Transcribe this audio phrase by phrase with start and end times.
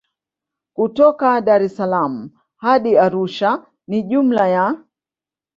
[0.75, 2.17] Kutoka Daressalaam
[2.57, 4.65] hadi Arusha ni jumla ya